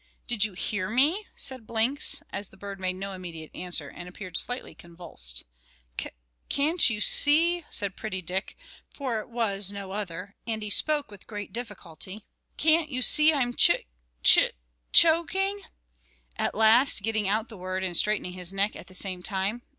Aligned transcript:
"Did 0.25 0.43
you 0.43 0.53
hear 0.53 0.89
me?" 0.89 1.27
said 1.35 1.67
Blinks, 1.67 2.23
as 2.31 2.49
the 2.49 2.57
bird 2.57 2.79
made 2.79 2.95
no 2.95 3.13
immediate 3.13 3.51
answer 3.53 3.87
and 3.87 4.09
appeared 4.09 4.35
slightly 4.35 4.73
convulsed. 4.73 5.43
"Ca 5.99 6.09
can't 6.49 6.89
you 6.89 6.99
see," 6.99 7.63
said 7.69 7.95
Pretty 7.95 8.19
Dick; 8.19 8.57
for 8.89 9.19
it 9.19 9.29
was 9.29 9.71
no 9.71 9.91
other, 9.91 10.35
and 10.47 10.63
he 10.63 10.71
spoke 10.71 11.11
with 11.11 11.27
great 11.27 11.53
difficulty 11.53 12.25
"can't 12.57 12.89
you 12.89 13.03
see 13.03 13.31
I'm 13.31 13.55
chic 13.55 13.89
chu 14.23 14.47
choking?" 14.91 15.61
at 16.35 16.55
last 16.55 17.03
getting 17.03 17.27
out 17.27 17.47
the 17.49 17.55
word 17.57 17.83
and 17.83 17.95
straightening 17.95 18.33
his 18.33 18.51
neck 18.51 18.75
at 18.75 18.87
the 18.87 18.95
same 18.95 19.21
time. 19.21 19.61